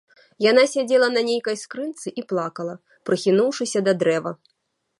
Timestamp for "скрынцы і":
1.63-2.23